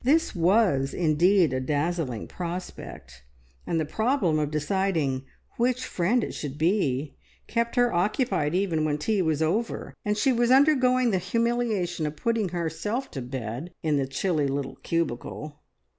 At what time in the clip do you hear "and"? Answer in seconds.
3.67-3.79, 10.03-10.17